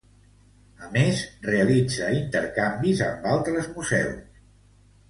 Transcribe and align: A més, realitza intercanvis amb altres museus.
A 0.87 0.87
més, 0.95 1.21
realitza 1.49 2.09
intercanvis 2.23 3.07
amb 3.11 3.31
altres 3.37 3.73
museus. 3.79 4.47